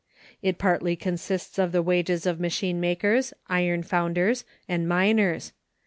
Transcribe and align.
It 0.41 0.57
partly 0.57 0.95
consists 0.95 1.59
of 1.59 1.71
the 1.71 1.83
wages 1.83 2.25
of 2.25 2.39
machine 2.39 2.79
makers, 2.79 3.35
iron 3.49 3.83
founders, 3.83 4.43
and 4.67 4.89
miners. 4.89 5.51